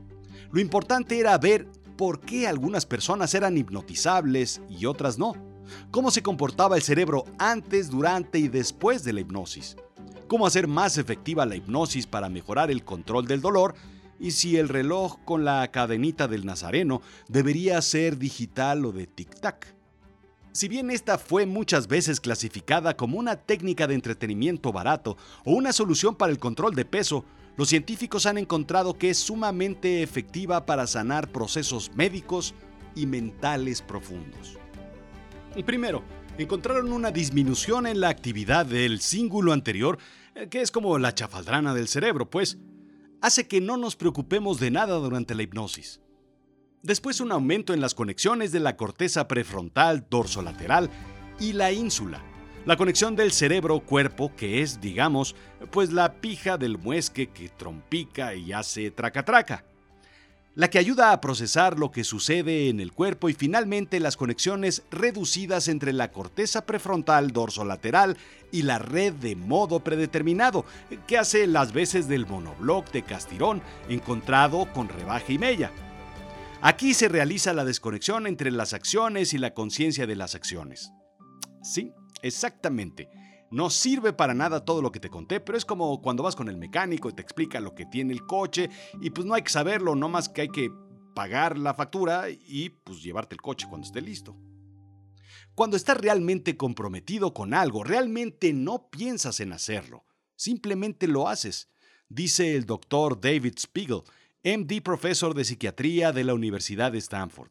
Lo 0.51 0.59
importante 0.59 1.19
era 1.19 1.37
ver 1.37 1.67
por 1.95 2.19
qué 2.19 2.47
algunas 2.47 2.87
personas 2.87 3.35
eran 3.35 3.55
hipnotizables 3.55 4.61
y 4.67 4.87
otras 4.87 5.19
no. 5.19 5.35
Cómo 5.91 6.09
se 6.09 6.23
comportaba 6.23 6.75
el 6.75 6.81
cerebro 6.81 7.25
antes, 7.37 7.91
durante 7.91 8.39
y 8.39 8.47
después 8.47 9.03
de 9.03 9.13
la 9.13 9.19
hipnosis. 9.19 9.75
Cómo 10.27 10.47
hacer 10.47 10.67
más 10.67 10.97
efectiva 10.97 11.45
la 11.45 11.55
hipnosis 11.55 12.07
para 12.07 12.29
mejorar 12.29 12.71
el 12.71 12.83
control 12.83 13.27
del 13.27 13.41
dolor 13.41 13.75
y 14.19 14.31
si 14.31 14.57
el 14.57 14.67
reloj 14.67 15.19
con 15.23 15.45
la 15.45 15.69
cadenita 15.71 16.27
del 16.27 16.47
nazareno 16.47 17.03
debería 17.27 17.79
ser 17.83 18.17
digital 18.17 18.85
o 18.85 18.91
de 18.91 19.07
tic-tac. 19.07 19.67
Si 20.55 20.69
bien 20.69 20.89
esta 20.89 21.17
fue 21.17 21.45
muchas 21.45 21.89
veces 21.89 22.21
clasificada 22.21 22.95
como 22.95 23.19
una 23.19 23.35
técnica 23.35 23.87
de 23.87 23.93
entretenimiento 23.93 24.71
barato 24.71 25.17
o 25.43 25.51
una 25.51 25.73
solución 25.73 26.15
para 26.15 26.31
el 26.31 26.39
control 26.39 26.73
de 26.75 26.85
peso, 26.85 27.25
los 27.57 27.67
científicos 27.67 28.25
han 28.25 28.37
encontrado 28.37 28.97
que 28.97 29.09
es 29.09 29.17
sumamente 29.17 30.01
efectiva 30.01 30.65
para 30.65 30.87
sanar 30.87 31.29
procesos 31.29 31.91
médicos 31.93 32.53
y 32.95 33.05
mentales 33.05 33.81
profundos. 33.81 34.57
Primero, 35.65 36.03
encontraron 36.37 36.93
una 36.93 37.11
disminución 37.11 37.85
en 37.85 37.99
la 37.99 38.07
actividad 38.07 38.65
del 38.65 39.01
cíngulo 39.01 39.51
anterior, 39.51 39.97
eh, 40.35 40.47
que 40.47 40.61
es 40.61 40.71
como 40.71 40.97
la 40.97 41.13
chafaldrana 41.13 41.73
del 41.73 41.89
cerebro, 41.89 42.29
pues, 42.29 42.59
hace 43.19 43.45
que 43.45 43.59
no 43.59 43.75
nos 43.75 43.97
preocupemos 43.97 44.61
de 44.61 44.71
nada 44.71 44.95
durante 44.95 45.35
la 45.35 45.43
hipnosis. 45.43 45.99
Después 46.85 47.19
un 47.19 47.31
aumento 47.31 47.73
en 47.73 47.81
las 47.81 47.95
conexiones 47.95 48.51
de 48.51 48.59
la 48.59 48.77
corteza 48.77 49.27
prefrontal 49.27 50.05
dorsolateral 50.07 50.91
y 51.39 51.53
la 51.53 51.71
ínsula. 51.71 52.21
La 52.67 52.77
conexión 52.77 53.15
del 53.15 53.31
cerebro-cuerpo, 53.31 54.35
que 54.35 54.61
es, 54.61 54.81
digamos, 54.81 55.35
pues 55.71 55.91
la 55.91 56.13
pija 56.21 56.59
del 56.59 56.77
muesque 56.77 57.31
que 57.31 57.49
trompica 57.49 58.35
y 58.35 58.53
hace 58.53 58.91
traca-traca. 58.91 59.65
La 60.53 60.69
que 60.69 60.77
ayuda 60.77 61.11
a 61.11 61.21
procesar 61.21 61.79
lo 61.79 61.89
que 61.89 62.03
sucede 62.03 62.69
en 62.69 62.79
el 62.79 62.91
cuerpo 62.91 63.29
y 63.29 63.33
finalmente 63.33 63.99
las 63.99 64.15
conexiones 64.15 64.83
reducidas 64.91 65.67
entre 65.69 65.91
la 65.91 66.11
corteza 66.11 66.67
prefrontal 66.67 67.31
dorsolateral 67.31 68.15
y 68.51 68.61
la 68.61 68.77
red 68.77 69.11
de 69.13 69.35
modo 69.35 69.79
predeterminado, 69.79 70.65
que 71.07 71.17
hace 71.17 71.47
las 71.47 71.73
veces 71.73 72.07
del 72.07 72.27
monobloc 72.27 72.91
de 72.91 73.01
Castirón 73.01 73.63
encontrado 73.89 74.71
con 74.71 74.87
rebaje 74.87 75.33
y 75.33 75.39
mella. 75.39 75.71
Aquí 76.67 76.95
se 76.95 77.09
realiza 77.09 77.53
la 77.53 77.63
desconexión 77.63 78.25
entre 78.25 78.49
las 78.49 78.73
acciones 78.73 79.35
y 79.35 79.37
la 79.37 79.53
conciencia 79.53 80.07
de 80.07 80.15
las 80.15 80.33
acciones. 80.33 80.91
Sí, 81.61 81.93
exactamente. 82.23 83.07
No 83.51 83.69
sirve 83.69 84.13
para 84.13 84.33
nada 84.33 84.65
todo 84.65 84.81
lo 84.81 84.91
que 84.91 84.99
te 84.99 85.11
conté, 85.11 85.39
pero 85.39 85.59
es 85.59 85.63
como 85.63 86.01
cuando 86.01 86.23
vas 86.23 86.35
con 86.35 86.49
el 86.49 86.57
mecánico 86.57 87.07
y 87.07 87.13
te 87.13 87.21
explica 87.21 87.59
lo 87.59 87.75
que 87.75 87.85
tiene 87.85 88.13
el 88.13 88.25
coche 88.25 88.71
y 88.99 89.11
pues 89.11 89.27
no 89.27 89.35
hay 89.35 89.43
que 89.43 89.51
saberlo, 89.51 89.93
no 89.93 90.09
más 90.09 90.27
que 90.27 90.41
hay 90.41 90.49
que 90.49 90.71
pagar 91.13 91.55
la 91.55 91.75
factura 91.75 92.31
y 92.31 92.69
pues 92.69 93.03
llevarte 93.03 93.35
el 93.35 93.41
coche 93.43 93.67
cuando 93.69 93.85
esté 93.85 94.01
listo. 94.01 94.35
Cuando 95.53 95.77
estás 95.77 95.97
realmente 95.97 96.57
comprometido 96.57 97.31
con 97.31 97.53
algo, 97.53 97.83
realmente 97.83 98.53
no 98.53 98.89
piensas 98.89 99.39
en 99.39 99.53
hacerlo, 99.53 100.03
simplemente 100.35 101.07
lo 101.07 101.27
haces, 101.27 101.69
dice 102.09 102.55
el 102.55 102.65
doctor 102.65 103.21
David 103.21 103.53
Spiegel 103.59 104.01
MD 104.45 104.79
profesor 104.83 105.33
de 105.33 105.43
psiquiatría 105.43 106.11
de 106.11 106.23
la 106.23 106.35
Universidad 106.35 106.91
de 106.91 106.99
Stanford. 106.99 107.49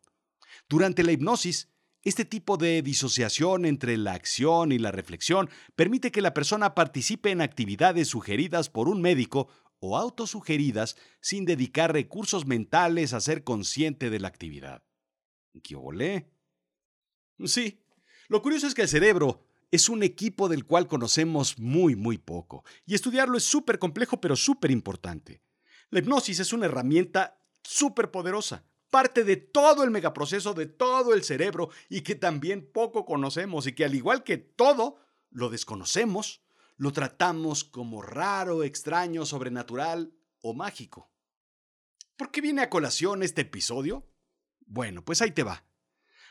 Durante 0.68 1.02
la 1.02 1.10
hipnosis, 1.10 1.68
este 2.02 2.24
tipo 2.24 2.56
de 2.56 2.82
disociación 2.82 3.64
entre 3.64 3.96
la 3.96 4.12
acción 4.12 4.70
y 4.70 4.78
la 4.78 4.92
reflexión 4.92 5.50
permite 5.74 6.12
que 6.12 6.22
la 6.22 6.34
persona 6.34 6.76
participe 6.76 7.32
en 7.32 7.40
actividades 7.40 8.06
sugeridas 8.06 8.70
por 8.70 8.88
un 8.88 9.02
médico 9.02 9.48
o 9.80 9.98
autosugeridas 9.98 10.96
sin 11.20 11.44
dedicar 11.44 11.92
recursos 11.92 12.46
mentales 12.46 13.12
a 13.12 13.20
ser 13.20 13.42
consciente 13.42 14.08
de 14.08 14.20
la 14.20 14.28
actividad. 14.28 14.84
¿Qué 15.64 15.74
olé? 15.74 16.30
Sí, 17.44 17.82
lo 18.28 18.40
curioso 18.40 18.68
es 18.68 18.74
que 18.74 18.82
el 18.82 18.88
cerebro 18.88 19.42
es 19.72 19.88
un 19.88 20.04
equipo 20.04 20.48
del 20.48 20.64
cual 20.64 20.86
conocemos 20.86 21.58
muy, 21.58 21.96
muy 21.96 22.18
poco, 22.18 22.64
y 22.86 22.94
estudiarlo 22.94 23.36
es 23.36 23.42
súper 23.42 23.80
complejo 23.80 24.20
pero 24.20 24.36
súper 24.36 24.70
importante. 24.70 25.42
La 25.94 26.00
hipnosis 26.00 26.40
es 26.40 26.52
una 26.52 26.66
herramienta 26.66 27.40
súper 27.62 28.10
poderosa, 28.10 28.64
parte 28.90 29.22
de 29.22 29.36
todo 29.36 29.84
el 29.84 29.92
megaproceso 29.92 30.52
de 30.52 30.66
todo 30.66 31.14
el 31.14 31.22
cerebro 31.22 31.70
y 31.88 32.00
que 32.00 32.16
también 32.16 32.68
poco 32.68 33.06
conocemos 33.06 33.68
y 33.68 33.76
que 33.76 33.84
al 33.84 33.94
igual 33.94 34.24
que 34.24 34.36
todo 34.36 34.98
lo 35.30 35.50
desconocemos, 35.50 36.42
lo 36.76 36.90
tratamos 36.90 37.62
como 37.62 38.02
raro, 38.02 38.64
extraño, 38.64 39.24
sobrenatural 39.24 40.12
o 40.40 40.52
mágico. 40.52 41.12
¿Por 42.16 42.32
qué 42.32 42.40
viene 42.40 42.62
a 42.62 42.70
colación 42.70 43.22
este 43.22 43.42
episodio? 43.42 44.04
Bueno, 44.66 45.04
pues 45.04 45.22
ahí 45.22 45.30
te 45.30 45.44
va. 45.44 45.64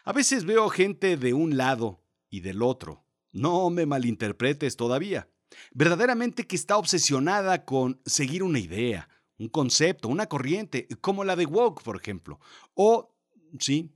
A 0.03 0.12
veces 0.12 0.43
veo 0.43 0.67
gente 0.67 1.15
de 1.15 1.34
un 1.34 1.55
lado 1.55 2.03
y 2.29 2.41
del 2.41 2.62
otro. 2.62 3.05
No 3.32 3.70
me 3.70 3.86
malinterpretes 3.86 4.75
todavía. 4.75 5.29
Verdaderamente 5.72 6.48
que 6.48 6.58
está 6.58 6.75
obsesionada 6.75 7.63
con 7.63 8.01
seguir 8.05 8.43
una 8.43 8.60
idea, 8.60 9.08
un 9.38 9.50
concepto, 9.50 10.08
una 10.08 10.28
corriente, 10.28 10.88
como 11.02 11.24
la 11.24 11.36
de 11.36 11.46
woke, 11.46 11.82
por 11.84 11.96
ejemplo, 11.96 12.40
o, 12.74 13.13
sí, 13.60 13.92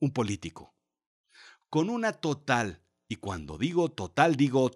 un 0.00 0.10
político, 0.10 0.74
con 1.70 1.90
una 1.90 2.12
total, 2.12 2.82
y 3.08 3.16
cuando 3.16 3.58
digo 3.58 3.90
total, 3.90 4.36
digo 4.36 4.70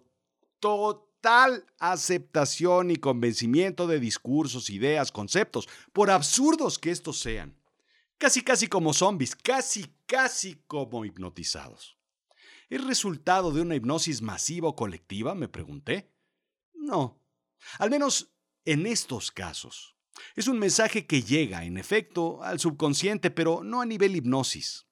total 0.60 1.64
aceptación 1.78 2.90
y 2.90 2.96
convencimiento 2.96 3.86
de 3.86 4.00
discursos, 4.00 4.70
ideas, 4.70 5.12
conceptos, 5.12 5.68
por 5.92 6.10
absurdos 6.10 6.78
que 6.78 6.90
estos 6.90 7.18
sean. 7.18 7.56
Casi, 8.18 8.42
casi 8.42 8.66
como 8.66 8.92
zombies, 8.92 9.36
casi, 9.36 9.92
casi 10.06 10.56
como 10.66 11.04
hipnotizados. 11.04 11.96
¿Es 12.68 12.84
resultado 12.84 13.52
de 13.52 13.62
una 13.62 13.76
hipnosis 13.76 14.22
masiva 14.22 14.68
o 14.68 14.76
colectiva? 14.76 15.34
Me 15.34 15.48
pregunté. 15.48 16.10
No. 16.74 17.20
Al 17.78 17.90
menos 17.90 18.32
en 18.68 18.86
estos 18.86 19.30
casos. 19.30 19.96
Es 20.36 20.46
un 20.46 20.58
mensaje 20.58 21.06
que 21.06 21.22
llega, 21.22 21.64
en 21.64 21.78
efecto, 21.78 22.42
al 22.42 22.60
subconsciente, 22.60 23.30
pero 23.30 23.64
no 23.64 23.80
a 23.80 23.86
nivel 23.86 24.14
hipnosis. 24.14 24.86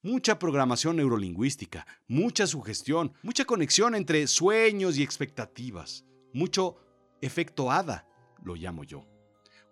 Mucha 0.00 0.38
programación 0.38 0.94
neurolingüística, 0.94 1.88
mucha 2.06 2.46
sugestión, 2.46 3.12
mucha 3.24 3.44
conexión 3.44 3.96
entre 3.96 4.28
sueños 4.28 4.96
y 4.96 5.02
expectativas, 5.02 6.04
mucho 6.32 6.76
efecto 7.20 7.72
hada, 7.72 8.06
lo 8.44 8.54
llamo 8.54 8.84
yo. 8.84 9.04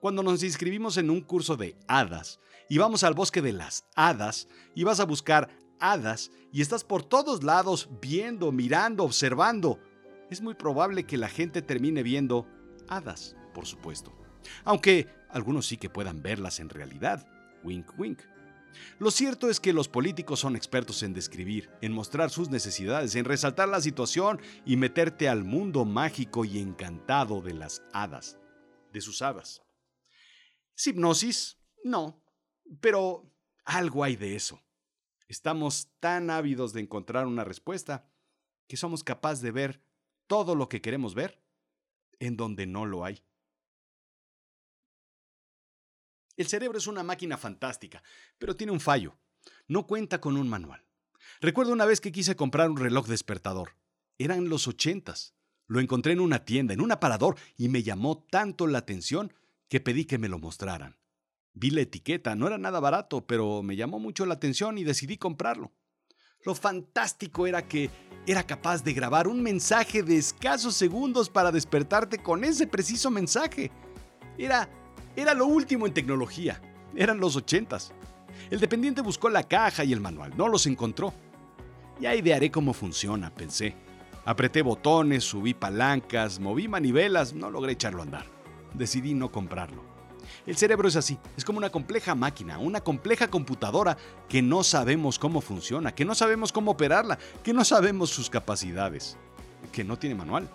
Cuando 0.01 0.25
nos 0.25 0.43
inscribimos 0.43 0.97
en 0.97 1.09
un 1.09 1.21
curso 1.21 1.57
de 1.57 1.77
hadas 1.87 2.41
y 2.69 2.79
vamos 2.79 3.05
al 3.05 3.15
bosque 3.15 3.41
de 3.41 3.53
las 3.53 3.87
hadas 3.95 4.49
y 4.75 4.83
vas 4.83 4.99
a 4.99 5.05
buscar 5.05 5.49
hadas 5.79 6.33
y 6.53 6.61
estás 6.61 6.83
por 6.83 7.05
todos 7.05 7.45
lados 7.45 7.89
viendo, 8.03 8.51
mirando, 8.51 9.05
observando, 9.05 9.79
es 10.29 10.41
muy 10.41 10.55
probable 10.55 11.05
que 11.05 11.19
la 11.19 11.29
gente 11.29 11.63
termine 11.63 12.03
viendo 12.03 12.49
hadas 12.89 13.37
por 13.55 13.65
supuesto. 13.65 14.13
Aunque 14.65 15.09
algunos 15.31 15.67
sí 15.67 15.79
que 15.79 15.89
puedan 15.89 16.23
verlas 16.23 16.61
en 16.61 16.69
realidad. 16.69 17.27
Wink, 17.63 17.99
wink. 17.99 18.21
Lo 18.99 19.11
cierto 19.11 19.49
es 19.49 19.61
que 19.61 19.73
los 19.73 19.89
políticos 19.89 20.41
son 20.41 20.57
expertos 20.57 21.03
en 21.03 21.15
describir, 21.15 21.71
en 21.81 21.93
mostrar 21.93 22.31
sus 22.31 22.51
necesidades, 22.51 23.15
en 23.15 23.25
resaltar 23.25 23.69
la 23.69 23.81
situación 23.81 24.41
y 24.67 24.77
meterte 24.77 25.29
al 25.29 25.45
mundo 25.45 25.85
mágico 25.85 26.45
y 26.45 26.59
encantado 26.59 27.41
de 27.41 27.55
las 27.55 27.83
hadas, 27.93 28.39
de 28.93 29.01
sus 29.01 29.23
hadas. 29.23 29.63
¿Es 30.77 30.87
hipnosis? 30.89 31.57
No, 31.85 32.21
pero 32.81 33.33
algo 33.65 34.05
hay 34.05 34.17
de 34.17 34.35
eso. 34.35 34.61
Estamos 35.29 35.89
tan 36.01 36.31
ávidos 36.31 36.73
de 36.73 36.81
encontrar 36.81 37.27
una 37.27 37.45
respuesta 37.45 38.11
que 38.67 38.77
somos 38.77 39.05
capaces 39.05 39.41
de 39.41 39.53
ver 39.53 39.83
todo 40.27 40.55
lo 40.55 40.69
que 40.69 40.81
queremos 40.81 41.15
ver 41.15 41.43
en 42.19 42.37
donde 42.37 42.67
no 42.67 42.87
lo 42.87 43.05
hay. 43.05 43.23
El 46.37 46.47
cerebro 46.47 46.79
es 46.79 46.87
una 46.87 47.03
máquina 47.03 47.37
fantástica, 47.37 48.03
pero 48.39 48.57
tiene 48.57 48.73
un 48.73 48.81
fallo. 48.81 49.17
No 49.69 49.87
cuenta 49.87 50.21
con 50.21 50.37
un 50.37 50.49
manual. 50.49 50.85
Recuerdo 51.41 51.73
una 51.73 51.85
vez 51.85 52.01
que 52.01 52.13
quise 52.13 52.37
comprar 52.37 52.71
un 52.71 52.77
reloj 52.77 53.07
despertador. 53.07 53.77
Eran 54.19 54.49
los 54.49 54.67
ochentas. 54.69 55.35
Lo 55.67 55.81
encontré 55.81 56.13
en 56.13 56.21
una 56.21 56.45
tienda, 56.45 56.75
en 56.75 56.81
un 56.81 56.93
aparador, 56.93 57.37
y 57.57 57.69
me 57.69 57.83
llamó 57.83 58.27
tanto 58.31 58.67
la 58.67 58.79
atención 58.79 59.33
que 59.69 59.81
pedí 59.81 60.05
que 60.05 60.19
me 60.19 60.29
lo 60.29 60.39
mostraran. 60.39 60.99
Vi 61.55 61.71
la 61.71 61.83
etiqueta, 61.83 62.35
no 62.35 62.47
era 62.47 62.59
nada 62.59 62.81
barato, 62.81 63.27
pero 63.27 63.63
me 63.63 63.77
llamó 63.77 63.99
mucho 63.99 64.27
la 64.27 64.35
atención 64.35 64.77
y 64.77 64.85
decidí 64.85 65.17
comprarlo. 65.17 65.73
Lo 66.45 66.55
fantástico 66.55 67.47
era 67.47 67.67
que 67.67 67.91
era 68.27 68.45
capaz 68.45 68.83
de 68.83 68.93
grabar 68.93 69.29
un 69.29 69.43
mensaje 69.43 70.03
de 70.03 70.19
escasos 70.19 70.75
segundos 70.75 71.31
para 71.31 71.53
despertarte 71.53 72.19
con 72.19 72.45
ese 72.45 72.67
preciso 72.67 73.11
mensaje. 73.11 73.71
Era, 74.37 74.69
era 75.17 75.35
lo 75.35 75.47
último 75.47 75.87
en 75.87 75.95
tecnología. 75.95 76.61
Eran 76.97 77.19
los 77.19 77.37
ochentas. 77.37 77.93
El 78.51 78.61
dependiente 78.61 79.01
buscó 79.01 79.29
la 79.29 79.43
caja 79.45 79.85
y 79.85 79.93
el 79.93 80.01
manual, 80.01 80.33
no 80.37 80.49
los 80.49 80.67
encontró. 80.67 81.13
Ya 82.01 82.15
idearé 82.15 82.51
cómo 82.51 82.73
funciona, 82.73 83.31
pensé. 83.31 83.75
Apreté 84.25 84.63
botones, 84.63 85.25
subí 85.25 85.55
palancas, 85.55 86.41
moví 86.41 86.67
manivelas, 86.67 87.35
no 87.35 87.51
logré 87.51 87.73
echarlo 87.73 88.01
a 88.01 88.05
andar. 88.05 88.27
Decidí 88.73 89.15
no 89.15 89.31
comprarlo. 89.31 89.83
El 90.47 90.57
cerebro 90.57 90.89
es 90.89 90.97
así, 90.97 91.19
es 91.37 91.45
como 91.45 91.59
una 91.59 91.71
compleja 91.71 92.15
máquina, 92.15 92.59
una 92.59 92.81
compleja 92.81 93.29
computadora 93.29 93.97
que 94.29 94.43
no 94.43 94.63
sabemos 94.63 95.19
cómo 95.19 95.41
funciona, 95.41 95.95
que 95.95 96.05
no 96.05 96.15
sabemos 96.15 96.53
cómo 96.53 96.73
operarla, 96.73 97.19
que 97.43 97.53
no 97.53 97.65
sabemos 97.65 98.11
sus 98.11 98.31
capacidades, 98.31 99.17
que 99.73 99.85
no 99.85 99.99
tiene 99.99 100.17
manual. 100.17 100.49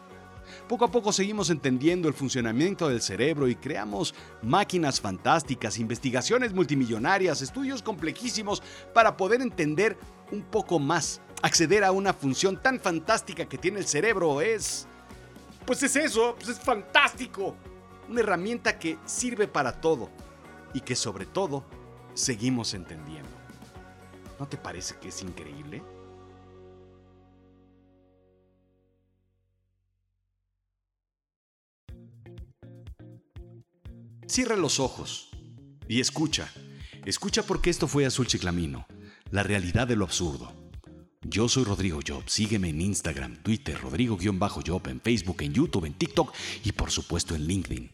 Poco 0.67 0.85
a 0.85 0.91
poco 0.91 1.11
seguimos 1.11 1.49
entendiendo 1.49 2.07
el 2.07 2.13
funcionamiento 2.13 2.89
del 2.89 3.01
cerebro 3.01 3.47
y 3.47 3.55
creamos 3.55 4.13
máquinas 4.41 5.01
fantásticas, 5.01 5.79
investigaciones 5.79 6.53
multimillonarias, 6.53 7.41
estudios 7.41 7.81
complejísimos 7.81 8.61
para 8.93 9.17
poder 9.17 9.41
entender 9.41 9.97
un 10.31 10.43
poco 10.43 10.79
más. 10.79 11.21
Acceder 11.41 11.83
a 11.83 11.91
una 11.91 12.13
función 12.13 12.61
tan 12.61 12.79
fantástica 12.79 13.45
que 13.45 13.57
tiene 13.57 13.79
el 13.79 13.87
cerebro 13.87 14.41
es... 14.41 14.87
Pues 15.65 15.83
es 15.83 15.95
eso, 15.95 16.35
pues 16.35 16.49
es 16.49 16.59
fantástico 16.59 17.55
una 18.09 18.21
herramienta 18.21 18.79
que 18.79 18.97
sirve 19.05 19.47
para 19.47 19.79
todo 19.79 20.09
y 20.73 20.81
que 20.81 20.95
sobre 20.95 21.25
todo 21.25 21.63
seguimos 22.13 22.73
entendiendo. 22.73 23.29
¿No 24.39 24.47
te 24.47 24.57
parece 24.57 24.95
que 24.99 25.09
es 25.09 25.21
increíble? 25.21 25.83
Cierra 34.29 34.55
los 34.55 34.79
ojos 34.79 35.29
y 35.87 35.99
escucha. 35.99 36.49
Escucha 37.03 37.43
porque 37.43 37.69
esto 37.71 37.87
fue 37.87 38.05
Azul 38.05 38.27
Chiclamino, 38.27 38.85
la 39.31 39.43
realidad 39.43 39.87
de 39.87 39.95
lo 39.95 40.05
absurdo. 40.05 40.53
Yo 41.21 41.49
soy 41.49 41.63
Rodrigo 41.63 41.99
Job. 42.07 42.21
Sígueme 42.27 42.69
en 42.69 42.79
Instagram, 42.79 43.41
Twitter, 43.41 43.81
Rodrigo-Job, 43.81 44.87
en 44.87 45.01
Facebook, 45.01 45.41
en 45.41 45.53
YouTube, 45.53 45.85
en 45.85 45.95
TikTok 45.95 46.31
y 46.63 46.73
por 46.73 46.91
supuesto 46.91 47.33
en 47.35 47.47
LinkedIn 47.47 47.91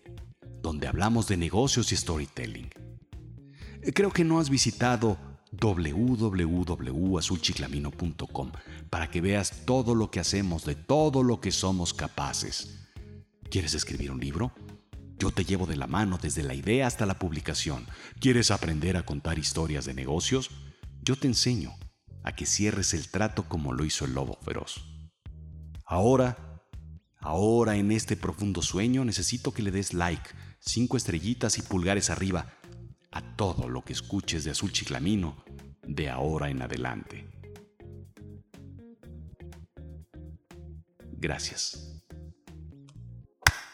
donde 0.62 0.88
hablamos 0.88 1.28
de 1.28 1.38
negocios 1.38 1.92
y 1.92 1.96
storytelling. 1.96 2.70
Creo 3.94 4.12
que 4.12 4.26
no 4.26 4.40
has 4.40 4.50
visitado 4.50 5.20
www.azulchiclamino.com 5.52 8.52
para 8.90 9.12
que 9.12 9.22
veas 9.22 9.64
todo 9.66 9.94
lo 9.94 10.10
que 10.10 10.20
hacemos, 10.20 10.66
de 10.66 10.74
todo 10.74 11.22
lo 11.22 11.40
que 11.40 11.52
somos 11.52 11.94
capaces. 11.94 12.80
¿Quieres 13.52 13.76
escribir 13.76 14.10
un 14.12 14.20
libro? 14.20 14.52
Yo 15.18 15.32
te 15.32 15.46
llevo 15.46 15.66
de 15.66 15.78
la 15.78 15.88
mano 15.88 16.20
desde 16.22 16.44
la 16.44 16.54
idea 16.54 16.88
hasta 16.88 17.06
la 17.06 17.18
publicación. 17.20 17.88
¿Quieres 18.20 18.52
aprender 18.52 18.98
a 18.98 19.06
contar 19.06 19.40
historias 19.40 19.86
de 19.86 19.94
negocios? 19.94 20.52
Yo 21.02 21.16
te 21.16 21.28
enseño 21.28 21.74
a 22.24 22.36
que 22.36 22.46
cierres 22.46 22.94
el 22.94 23.08
trato 23.10 23.48
como 23.48 23.72
lo 23.74 23.86
hizo 23.86 24.06
el 24.06 24.14
lobo 24.14 24.38
feroz. 24.44 24.84
Ahora, 25.86 26.62
ahora 27.20 27.76
en 27.78 27.92
este 27.92 28.18
profundo 28.18 28.62
sueño 28.62 29.06
necesito 29.06 29.54
que 29.54 29.62
le 29.62 29.72
des 29.72 29.94
like 29.94 30.30
cinco 30.60 30.98
estrellitas 30.98 31.58
y 31.58 31.62
pulgares 31.62 32.10
arriba 32.10 32.54
a 33.12 33.22
todo 33.36 33.70
lo 33.70 33.84
que 33.84 33.94
escuches 33.94 34.44
de 34.44 34.52
Azul 34.52 34.72
Chiclamino 34.72 35.46
de 35.84 36.10
ahora 36.10 36.50
en 36.50 36.62
adelante. 36.62 37.26
Gracias. 41.14 42.04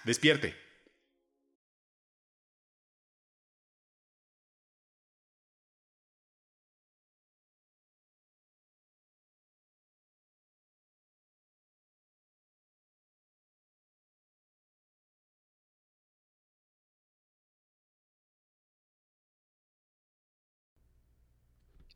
Despierte. 0.05 0.70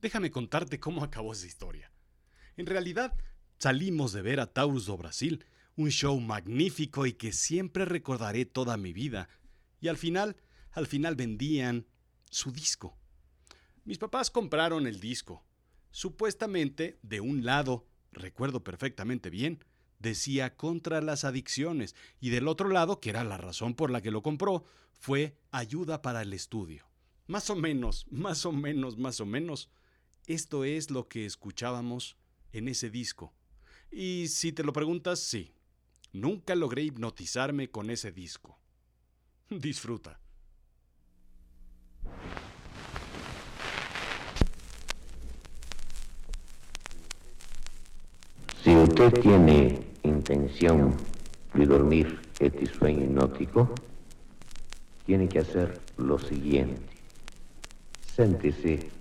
Déjame 0.05 0.29
contarte 0.29 0.79
cómo 0.79 1.03
acabó 1.03 1.33
esa 1.33 1.47
historia. 1.47 1.91
En 2.57 2.67
realidad, 2.67 3.15
salimos 3.57 4.13
de 4.13 4.21
ver 4.21 4.39
a 4.39 4.45
Taurus 4.45 4.85
do 4.85 4.95
Brasil, 4.97 5.43
un 5.77 5.89
show 5.89 6.19
magnífico 6.19 7.07
y 7.07 7.13
que 7.13 7.31
siempre 7.31 7.85
recordaré 7.85 8.45
toda 8.45 8.77
mi 8.77 8.93
vida. 8.93 9.29
Y 9.81 9.87
al 9.87 9.97
final, 9.97 10.35
al 10.73 10.85
final 10.85 11.15
vendían 11.15 11.87
su 12.29 12.51
disco. 12.51 12.95
Mis 13.83 13.97
papás 13.97 14.29
compraron 14.29 14.85
el 14.85 14.99
disco. 14.99 15.43
Supuestamente, 15.89 16.99
de 17.01 17.19
un 17.19 17.43
lado, 17.43 17.87
recuerdo 18.11 18.63
perfectamente 18.63 19.31
bien, 19.31 19.65
decía 19.97 20.55
contra 20.55 21.01
las 21.01 21.23
adicciones 21.23 21.95
y 22.19 22.29
del 22.29 22.47
otro 22.47 22.69
lado, 22.69 22.99
que 22.99 23.09
era 23.09 23.23
la 23.23 23.37
razón 23.37 23.73
por 23.73 23.89
la 23.89 24.03
que 24.03 24.11
lo 24.11 24.21
compró, 24.21 24.65
fue 24.99 25.35
ayuda 25.49 26.03
para 26.03 26.21
el 26.21 26.31
estudio. 26.33 26.85
Más 27.25 27.49
o 27.49 27.55
menos, 27.55 28.05
más 28.11 28.45
o 28.45 28.51
menos, 28.51 28.99
más 28.99 29.19
o 29.19 29.25
menos. 29.25 29.71
Esto 30.27 30.63
es 30.63 30.89
lo 30.89 31.07
que 31.07 31.25
escuchábamos 31.25 32.17
en 32.51 32.67
ese 32.67 32.89
disco. 32.89 33.31
Y 33.91 34.27
si 34.29 34.51
te 34.51 34.63
lo 34.63 34.73
preguntas, 34.73 35.19
sí. 35.19 35.51
Nunca 36.13 36.55
logré 36.55 36.81
hipnotizarme 36.81 37.69
con 37.69 37.91
ese 37.91 38.11
disco. 38.11 38.57
Disfruta. 39.49 40.19
Si 48.63 48.75
usted 48.75 49.13
tiene 49.21 49.79
intención 50.01 50.95
de 51.53 51.65
dormir 51.67 52.19
este 52.39 52.65
sueño 52.65 53.03
hipnótico, 53.03 53.75
tiene 55.05 55.29
que 55.29 55.39
hacer 55.39 55.79
lo 55.97 56.17
siguiente. 56.17 56.81
Séntese 58.15 58.94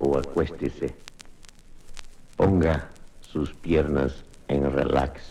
o 0.00 0.18
acuéstese. 0.18 0.94
Ponga 2.36 2.88
sus 3.20 3.52
piernas 3.54 4.24
en 4.48 4.70
relax. 4.72 5.22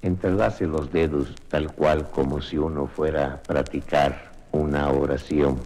Entrelace 0.00 0.66
los 0.66 0.90
dedos 0.92 1.34
tal 1.48 1.72
cual 1.72 2.08
como 2.10 2.40
si 2.40 2.56
uno 2.56 2.86
fuera 2.86 3.34
a 3.34 3.42
practicar 3.42 4.32
una 4.52 4.88
oración. 4.90 5.58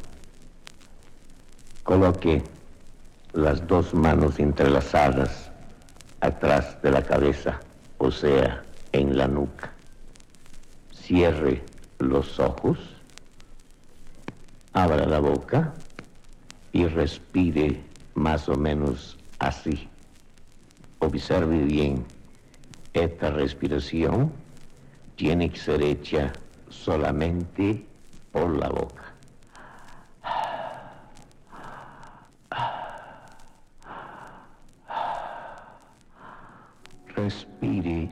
Coloque 1.84 2.42
las 3.34 3.66
dos 3.66 3.94
manos 3.94 4.38
entrelazadas 4.38 5.50
atrás 6.20 6.80
de 6.82 6.90
la 6.90 7.02
cabeza, 7.02 7.60
o 7.98 8.10
sea, 8.10 8.64
en 8.92 9.16
la 9.16 9.28
nuca. 9.28 9.72
Cierre 10.92 11.62
los 11.98 12.40
ojos, 12.40 12.78
abra 14.72 15.04
la 15.06 15.18
boca 15.18 15.74
y 16.72 16.86
respire 16.86 17.80
más 18.14 18.48
o 18.48 18.54
menos 18.54 19.18
así. 19.38 19.88
Observe 20.98 21.58
bien, 21.58 22.04
esta 22.94 23.30
respiración 23.30 24.32
tiene 25.16 25.50
que 25.50 25.58
ser 25.58 25.82
hecha 25.82 26.32
solamente 26.68 27.84
por 28.30 28.56
la 28.58 28.68
boca. 28.68 29.14
Respire 37.14 38.08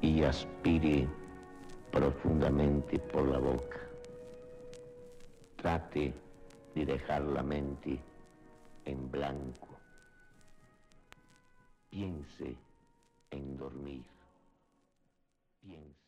y 0.00 0.22
aspire 0.22 1.06
profundamente 1.92 2.98
por 2.98 3.28
la 3.28 3.38
boca. 3.38 3.78
Trate 5.56 6.14
di 6.74 6.84
dejar 6.84 7.22
la 7.22 7.42
mente 7.42 7.98
en 8.84 9.10
blanco. 9.10 9.68
Piense 11.90 12.56
en 13.30 13.56
dormir. 13.56 14.04
Piense. 15.60 15.99